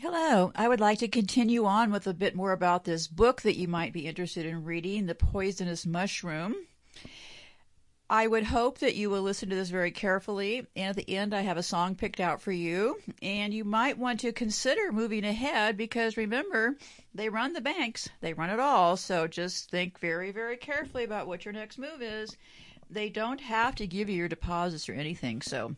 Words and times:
Hello. 0.00 0.52
I 0.54 0.68
would 0.68 0.78
like 0.78 1.00
to 1.00 1.08
continue 1.08 1.64
on 1.64 1.90
with 1.90 2.06
a 2.06 2.14
bit 2.14 2.36
more 2.36 2.52
about 2.52 2.84
this 2.84 3.08
book 3.08 3.42
that 3.42 3.58
you 3.58 3.66
might 3.66 3.92
be 3.92 4.06
interested 4.06 4.46
in 4.46 4.62
reading, 4.62 5.06
The 5.06 5.16
Poisonous 5.16 5.84
Mushroom. 5.84 6.54
I 8.08 8.28
would 8.28 8.44
hope 8.44 8.78
that 8.78 8.94
you 8.94 9.10
will 9.10 9.22
listen 9.22 9.50
to 9.50 9.56
this 9.56 9.70
very 9.70 9.90
carefully. 9.90 10.68
And 10.76 10.90
at 10.90 10.94
the 10.94 11.16
end, 11.16 11.34
I 11.34 11.40
have 11.40 11.56
a 11.56 11.64
song 11.64 11.96
picked 11.96 12.20
out 12.20 12.40
for 12.40 12.52
you. 12.52 13.00
And 13.22 13.52
you 13.52 13.64
might 13.64 13.98
want 13.98 14.20
to 14.20 14.30
consider 14.30 14.92
moving 14.92 15.24
ahead 15.24 15.76
because 15.76 16.16
remember, 16.16 16.76
they 17.12 17.28
run 17.28 17.52
the 17.52 17.60
banks, 17.60 18.08
they 18.20 18.34
run 18.34 18.50
it 18.50 18.60
all. 18.60 18.96
So 18.96 19.26
just 19.26 19.68
think 19.68 19.98
very, 19.98 20.30
very 20.30 20.58
carefully 20.58 21.02
about 21.02 21.26
what 21.26 21.44
your 21.44 21.52
next 21.52 21.76
move 21.76 22.02
is. 22.02 22.36
They 22.88 23.08
don't 23.08 23.40
have 23.40 23.74
to 23.74 23.86
give 23.88 24.08
you 24.08 24.14
your 24.14 24.28
deposits 24.28 24.88
or 24.88 24.92
anything. 24.92 25.42
So 25.42 25.74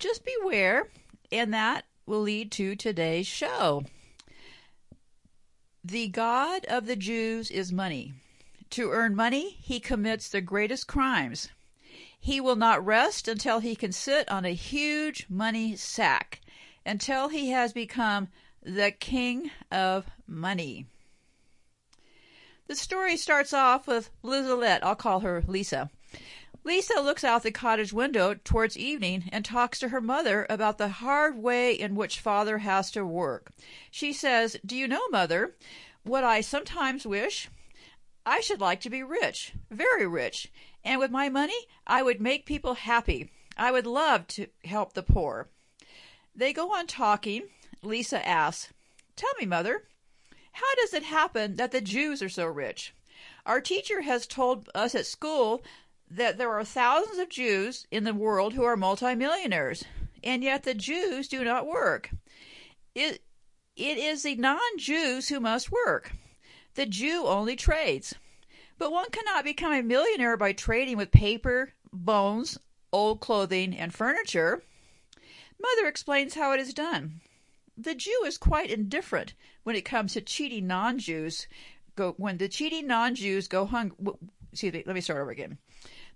just 0.00 0.24
beware. 0.24 0.88
And 1.30 1.54
that 1.54 1.84
will 2.10 2.22
lead 2.22 2.50
to 2.50 2.74
today's 2.74 3.26
show. 3.28 3.84
The 5.84 6.08
God 6.08 6.64
of 6.64 6.86
the 6.86 6.96
Jews 6.96 7.52
is 7.52 7.72
money. 7.72 8.14
To 8.70 8.90
earn 8.90 9.14
money, 9.14 9.58
he 9.62 9.78
commits 9.78 10.28
the 10.28 10.40
greatest 10.40 10.88
crimes. 10.88 11.50
He 12.18 12.40
will 12.40 12.56
not 12.56 12.84
rest 12.84 13.28
until 13.28 13.60
he 13.60 13.76
can 13.76 13.92
sit 13.92 14.28
on 14.28 14.44
a 14.44 14.54
huge 14.54 15.26
money 15.30 15.76
sack, 15.76 16.40
until 16.84 17.28
he 17.28 17.50
has 17.50 17.72
become 17.72 18.26
the 18.60 18.90
king 18.90 19.52
of 19.70 20.04
money. 20.26 20.86
The 22.66 22.74
story 22.74 23.16
starts 23.16 23.52
off 23.52 23.86
with 23.86 24.10
Liselotte. 24.24 24.82
I'll 24.82 24.96
call 24.96 25.20
her 25.20 25.44
Lisa. 25.46 25.90
Lisa 26.62 27.00
looks 27.00 27.24
out 27.24 27.42
the 27.42 27.50
cottage 27.50 27.92
window 27.92 28.34
towards 28.34 28.76
evening 28.76 29.24
and 29.32 29.44
talks 29.44 29.78
to 29.78 29.88
her 29.88 30.00
mother 30.00 30.46
about 30.50 30.76
the 30.76 30.88
hard 30.88 31.36
way 31.36 31.72
in 31.72 31.94
which 31.94 32.20
father 32.20 32.58
has 32.58 32.90
to 32.90 33.04
work. 33.04 33.50
She 33.90 34.12
says, 34.12 34.58
Do 34.64 34.76
you 34.76 34.86
know, 34.86 35.08
mother, 35.08 35.54
what 36.02 36.22
I 36.22 36.42
sometimes 36.42 37.06
wish? 37.06 37.48
I 38.26 38.40
should 38.40 38.60
like 38.60 38.80
to 38.82 38.90
be 38.90 39.02
rich, 39.02 39.54
very 39.70 40.06
rich, 40.06 40.52
and 40.84 41.00
with 41.00 41.10
my 41.10 41.30
money, 41.30 41.66
I 41.86 42.02
would 42.02 42.20
make 42.20 42.44
people 42.44 42.74
happy. 42.74 43.30
I 43.56 43.72
would 43.72 43.86
love 43.86 44.26
to 44.28 44.46
help 44.64 44.92
the 44.92 45.02
poor. 45.02 45.48
They 46.34 46.52
go 46.52 46.74
on 46.74 46.86
talking. 46.86 47.44
Lisa 47.82 48.26
asks, 48.26 48.72
Tell 49.16 49.32
me, 49.40 49.46
Mother, 49.46 49.84
how 50.52 50.74
does 50.76 50.92
it 50.92 51.04
happen 51.04 51.56
that 51.56 51.72
the 51.72 51.80
Jews 51.80 52.22
are 52.22 52.28
so 52.28 52.44
rich? 52.46 52.94
Our 53.46 53.60
teacher 53.60 54.02
has 54.02 54.26
told 54.26 54.68
us 54.74 54.94
at 54.94 55.06
school 55.06 55.62
that 56.10 56.38
there 56.38 56.50
are 56.50 56.64
thousands 56.64 57.18
of 57.18 57.28
Jews 57.28 57.86
in 57.90 58.04
the 58.04 58.12
world 58.12 58.54
who 58.54 58.64
are 58.64 58.76
multimillionaires, 58.76 59.84
and 60.24 60.42
yet 60.42 60.64
the 60.64 60.74
Jews 60.74 61.28
do 61.28 61.44
not 61.44 61.66
work. 61.66 62.10
It, 62.94 63.22
it 63.76 63.98
is 63.98 64.24
the 64.24 64.34
non 64.34 64.58
Jews 64.76 65.28
who 65.28 65.38
must 65.38 65.70
work. 65.70 66.12
The 66.74 66.86
Jew 66.86 67.26
only 67.26 67.56
trades. 67.56 68.14
But 68.76 68.92
one 68.92 69.10
cannot 69.10 69.44
become 69.44 69.72
a 69.72 69.82
millionaire 69.82 70.36
by 70.36 70.52
trading 70.52 70.96
with 70.96 71.12
paper, 71.12 71.74
bones, 71.92 72.58
old 72.92 73.20
clothing, 73.20 73.76
and 73.76 73.94
furniture. 73.94 74.62
Mother 75.60 75.86
explains 75.86 76.34
how 76.34 76.52
it 76.52 76.60
is 76.60 76.74
done. 76.74 77.20
The 77.76 77.94
Jew 77.94 78.24
is 78.26 78.38
quite 78.38 78.70
indifferent 78.70 79.34
when 79.62 79.76
it 79.76 79.84
comes 79.84 80.14
to 80.14 80.20
cheating 80.20 80.66
non-Jews. 80.66 81.46
Go 81.94 82.14
when 82.16 82.38
the 82.38 82.48
cheating 82.48 82.86
non-Jews 82.86 83.48
go 83.48 83.66
hungry. 83.66 84.14
Excuse 84.52 84.72
me. 84.72 84.82
Let 84.86 84.94
me 84.94 85.00
start 85.00 85.20
over 85.20 85.30
again. 85.30 85.58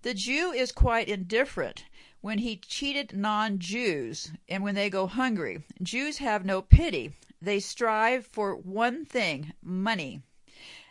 The 0.03 0.15
Jew 0.15 0.53
is 0.53 0.73
quite 0.73 1.09
indifferent 1.09 1.85
when 2.21 2.39
he 2.39 2.57
cheated 2.57 3.17
non-Jews 3.17 4.33
and 4.49 4.63
when 4.63 4.75
they 4.75 4.91
go 4.91 5.07
hungry. 5.07 5.63
Jews 5.83 6.19
have 6.19 6.45
no 6.45 6.63
pity. 6.63 7.13
They 7.41 7.61
strive 7.61 8.27
for 8.27 8.57
one 8.57 9.05
thing: 9.05 9.53
money. 9.63 10.23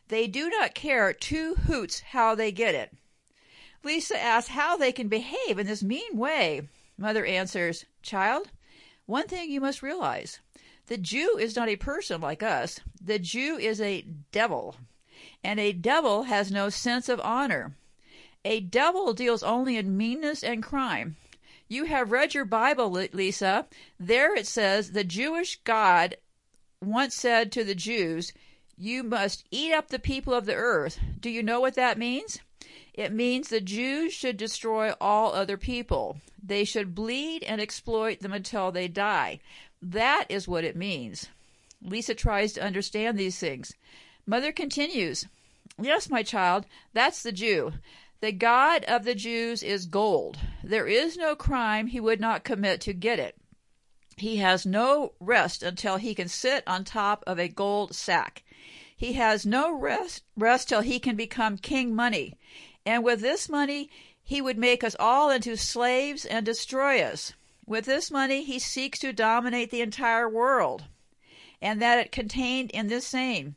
They 0.07 0.27
do 0.27 0.49
not 0.49 0.75
care 0.75 1.13
two 1.13 1.55
hoots 1.55 1.99
how 1.99 2.35
they 2.35 2.51
get 2.51 2.75
it. 2.75 2.93
Lisa 3.83 4.17
asks 4.17 4.51
how 4.51 4.77
they 4.77 4.91
can 4.91 5.07
behave 5.07 5.59
in 5.59 5.67
this 5.67 5.83
mean 5.83 6.17
way. 6.17 6.69
Mother 6.97 7.25
answers, 7.25 7.85
Child, 8.01 8.51
one 9.05 9.27
thing 9.27 9.49
you 9.49 9.59
must 9.59 9.81
realize 9.81 10.39
the 10.87 10.97
Jew 10.97 11.37
is 11.37 11.55
not 11.55 11.69
a 11.69 11.75
person 11.75 12.21
like 12.21 12.43
us. 12.43 12.79
The 13.01 13.19
Jew 13.19 13.57
is 13.57 13.81
a 13.81 14.05
devil, 14.31 14.75
and 15.43 15.59
a 15.59 15.71
devil 15.71 16.23
has 16.23 16.51
no 16.51 16.69
sense 16.69 17.09
of 17.09 17.19
honor. 17.21 17.75
A 18.45 18.59
devil 18.59 19.13
deals 19.13 19.43
only 19.43 19.77
in 19.77 19.97
meanness 19.97 20.43
and 20.43 20.61
crime. 20.61 21.15
You 21.67 21.85
have 21.85 22.11
read 22.11 22.33
your 22.33 22.45
Bible, 22.45 22.91
Lisa. 22.91 23.67
There 23.99 24.35
it 24.35 24.47
says 24.47 24.91
the 24.91 25.03
Jewish 25.03 25.59
God 25.63 26.17
once 26.81 27.15
said 27.15 27.51
to 27.51 27.63
the 27.63 27.75
Jews, 27.75 28.33
you 28.77 29.03
must 29.03 29.45
eat 29.51 29.71
up 29.71 29.87
the 29.87 29.99
people 29.99 30.33
of 30.33 30.45
the 30.45 30.55
earth. 30.55 30.99
Do 31.19 31.29
you 31.29 31.41
know 31.41 31.59
what 31.59 31.75
that 31.75 31.97
means? 31.97 32.39
It 32.93 33.11
means 33.11 33.47
the 33.47 33.61
Jews 33.61 34.13
should 34.13 34.37
destroy 34.37 34.93
all 34.99 35.33
other 35.33 35.57
people. 35.57 36.17
They 36.41 36.63
should 36.63 36.93
bleed 36.93 37.43
and 37.43 37.61
exploit 37.61 38.19
them 38.19 38.33
until 38.33 38.71
they 38.71 38.87
die. 38.87 39.39
That 39.81 40.25
is 40.29 40.47
what 40.47 40.63
it 40.63 40.75
means. 40.75 41.29
Lisa 41.81 42.13
tries 42.13 42.53
to 42.53 42.63
understand 42.63 43.17
these 43.17 43.39
things. 43.39 43.73
Mother 44.25 44.51
continues, 44.51 45.27
Yes, 45.77 46.09
my 46.09 46.23
child, 46.23 46.65
that's 46.93 47.23
the 47.23 47.31
Jew. 47.31 47.73
The 48.21 48.31
God 48.31 48.85
of 48.85 49.03
the 49.03 49.15
Jews 49.15 49.61
is 49.61 49.85
gold. 49.85 50.39
There 50.63 50.87
is 50.87 51.17
no 51.17 51.35
crime 51.35 51.87
he 51.87 51.99
would 51.99 52.21
not 52.21 52.45
commit 52.45 52.79
to 52.81 52.93
get 52.93 53.19
it. 53.19 53.35
He 54.15 54.37
has 54.37 54.65
no 54.65 55.13
rest 55.19 55.63
until 55.63 55.97
he 55.97 56.15
can 56.15 56.29
sit 56.29 56.63
on 56.65 56.85
top 56.85 57.23
of 57.27 57.39
a 57.39 57.49
gold 57.49 57.95
sack. 57.95 58.43
He 58.95 59.13
has 59.13 59.45
no 59.45 59.71
rest, 59.71 60.23
rest 60.37 60.69
till 60.69 60.81
he 60.81 60.99
can 60.99 61.17
become 61.17 61.57
king 61.57 61.93
money. 61.93 62.37
And 62.85 63.03
with 63.03 63.19
this 63.19 63.49
money, 63.49 63.89
he 64.23 64.41
would 64.41 64.57
make 64.57 64.83
us 64.83 64.95
all 64.99 65.29
into 65.29 65.57
slaves 65.57 66.25
and 66.25 66.45
destroy 66.45 67.01
us. 67.01 67.33
With 67.65 67.85
this 67.85 68.09
money, 68.11 68.43
he 68.43 68.59
seeks 68.59 68.99
to 68.99 69.11
dominate 69.11 69.71
the 69.71 69.81
entire 69.81 70.29
world. 70.29 70.85
And 71.61 71.81
that 71.81 71.99
it 71.99 72.11
contained 72.11 72.71
in 72.71 72.87
this 72.87 73.05
saying, 73.07 73.55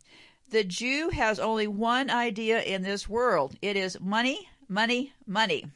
the 0.49 0.65
Jew 0.65 1.11
has 1.11 1.39
only 1.39 1.67
one 1.67 2.09
idea 2.11 2.62
in 2.62 2.83
this 2.83 3.09
world. 3.09 3.57
It 3.61 3.77
is 3.77 4.01
money, 4.01 4.49
money, 4.69 5.12
money. 5.27 5.67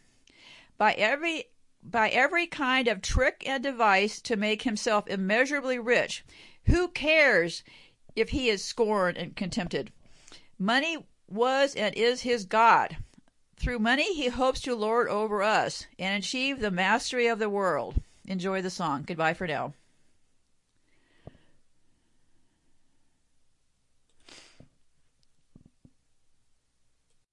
By 0.79 0.93
every 0.95 1.47
by 1.83 2.11
every 2.11 2.47
kind 2.47 2.89
of 2.89 3.01
trick 3.01 3.43
and 3.47 3.63
device 3.63 4.21
to 4.21 4.37
make 4.37 4.63
himself 4.63 5.09
immeasurably 5.09 5.79
rich. 5.79 6.25
Who 6.67 6.89
cares 6.89 7.63
if 8.15 8.31
he 8.31 8.49
is 8.49 8.65
scorned 8.65 9.17
and 9.17 9.35
contempted. 9.35 9.91
Money 10.59 10.99
was 11.29 11.75
and 11.75 11.95
is 11.95 12.23
his 12.23 12.45
God. 12.45 12.97
Through 13.57 13.79
money, 13.79 14.15
he 14.15 14.29
hopes 14.29 14.61
to 14.63 14.75
lord 14.75 15.09
over 15.09 15.43
us 15.43 15.87
and 15.99 16.23
achieve 16.23 16.61
the 16.61 16.71
mastery 16.71 17.27
of 17.27 17.39
the 17.39 17.51
world. 17.51 18.01
Enjoy 18.27 18.63
the 18.63 18.71
song. 18.71 19.05
Goodbye 19.07 19.35
for 19.35 19.47
now. 19.47 19.75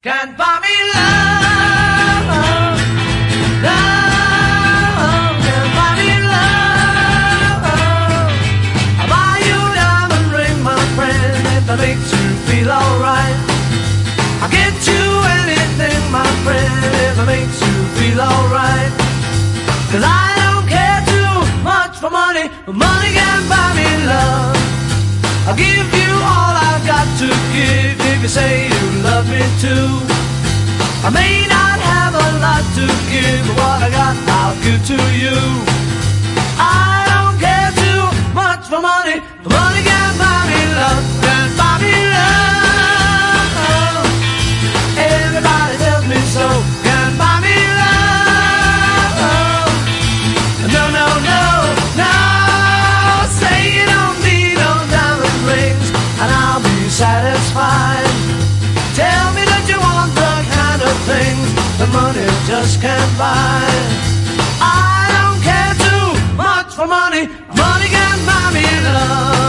Can't 0.08 0.38
buy 0.38 0.60
me 0.64 0.74
love, 0.96 2.28
love. 3.62 3.98
that 11.68 11.78
makes 11.84 12.08
you 12.08 12.26
feel 12.48 12.72
alright. 12.72 13.36
I'll 14.40 14.48
get 14.48 14.72
you 14.88 15.04
anything, 15.44 16.00
my 16.10 16.24
friend, 16.48 16.72
if 17.04 17.20
makes 17.28 17.60
you 17.60 17.76
feel 18.00 18.22
alright. 18.22 18.92
Cause 19.92 20.08
I 20.08 20.32
don't 20.40 20.68
care 20.72 21.04
too 21.04 21.36
much 21.68 22.00
for 22.00 22.10
money, 22.10 22.48
but 22.66 22.76
money 22.80 23.12
can 23.12 23.42
buy 23.52 23.76
me 23.76 23.90
love. 24.08 24.56
I'll 25.52 25.58
give 25.60 25.92
you 26.00 26.12
all 26.24 26.56
I've 26.56 26.88
got 26.88 27.08
to 27.20 27.28
give 27.52 28.00
if 28.00 28.22
you 28.24 28.30
say 28.30 28.70
you 28.72 28.87
love 29.08 29.28
me 29.30 29.44
too. 29.64 29.88
I 31.08 31.10
may 31.20 31.36
not 31.56 31.78
have 31.92 32.14
a 32.26 32.30
lot 32.44 32.64
to 32.78 32.86
give, 33.12 33.42
but 33.48 33.56
what 33.62 33.80
I 33.88 33.90
got 33.98 34.16
I'll 34.40 34.56
give 34.66 34.82
to 34.92 35.00
you. 35.24 35.38
I 36.60 37.08
don't 37.12 37.38
care 37.46 37.72
too 37.84 38.04
much 38.42 38.64
for 38.72 38.82
money, 38.92 39.18
but 39.44 39.52
money 39.60 39.82
can 39.90 40.12
buy 40.22 40.37
just 62.68 62.82
can't 62.82 63.18
buy. 63.18 63.64
I 64.60 65.08
don't 65.16 65.42
care 65.50 65.74
too 65.86 66.36
much 66.36 66.76
for 66.76 66.88
money. 66.88 67.28
Money 67.56 67.88
can 67.96 68.18
buy 68.26 68.52
me 68.54 68.66
love. 68.84 69.47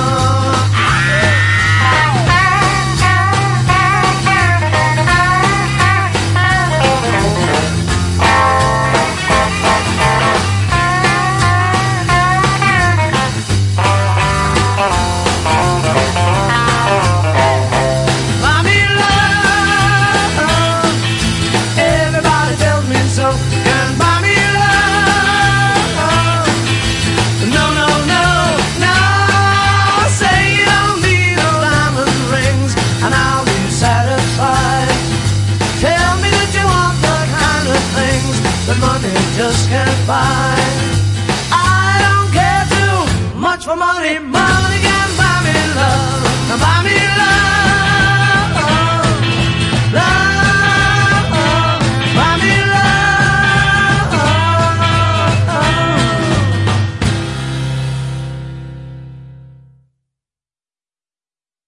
just 39.36 39.68
can't 39.68 40.06
buy. 40.06 40.54
I 41.50 41.98
don't 42.04 42.30
care 42.38 42.64
too 42.76 43.38
much 43.38 43.64
for 43.64 43.76
money. 43.76 44.18
Money 44.18 44.78
can 44.86 45.08
buy 45.20 45.36
me 45.46 45.56
love. 45.78 46.60
Buy 46.60 46.82
me 46.84 46.96
love. 47.18 47.57